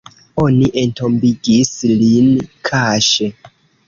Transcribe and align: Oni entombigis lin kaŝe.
Oni 0.43 0.69
entombigis 0.83 1.69
lin 1.99 2.31
kaŝe. 2.71 3.29